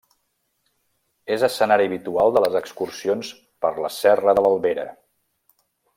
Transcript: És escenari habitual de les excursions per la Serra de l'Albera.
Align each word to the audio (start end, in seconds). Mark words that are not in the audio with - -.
És 1.35 1.43
escenari 1.47 1.85
habitual 1.91 2.33
de 2.37 2.43
les 2.45 2.57
excursions 2.61 3.31
per 3.67 3.75
la 3.85 3.93
Serra 4.01 4.37
de 4.41 4.45
l'Albera. 4.47 4.91